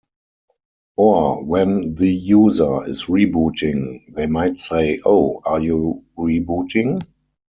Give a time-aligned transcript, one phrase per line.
[0.97, 7.03] Or, when the user is rebooting, they might say Oh, are you rebooting?